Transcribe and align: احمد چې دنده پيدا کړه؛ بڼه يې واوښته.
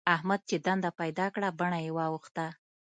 احمد 0.15 0.41
چې 0.49 0.55
دنده 0.65 0.89
پيدا 0.99 1.25
کړه؛ 1.35 1.49
بڼه 1.59 1.79
يې 1.85 1.91
واوښته. 1.97 2.47